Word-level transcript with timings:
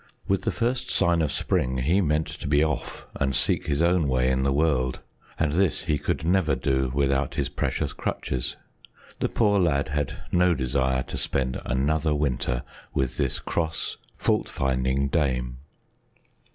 With 0.27 0.41
the 0.41 0.51
first 0.51 0.89
sign 0.89 1.21
of 1.21 1.31
spring, 1.31 1.77
he 1.77 2.01
meant 2.01 2.25
to 2.25 2.47
be 2.47 2.63
off 2.63 3.05
and 3.17 3.35
seek 3.35 3.67
his 3.67 3.83
own 3.83 4.07
way 4.07 4.31
in 4.31 4.41
the 4.41 4.51
world, 4.51 4.99
and 5.37 5.51
this 5.51 5.83
he 5.83 5.99
could 5.99 6.25
never 6.25 6.55
do 6.55 6.89
without 6.95 7.35
his 7.35 7.49
precious 7.49 7.93
crutches. 7.93 8.55
The 9.19 9.29
poor 9.29 9.59
lad 9.59 9.89
had 9.89 10.17
no 10.31 10.55
desire 10.55 11.03
to 11.03 11.17
spend 11.17 11.61
another 11.67 12.15
winter 12.15 12.63
with 12.95 13.17
this 13.17 13.37
cross, 13.37 13.97
fault 14.17 14.49
finding 14.49 15.07
dame. 15.07 15.57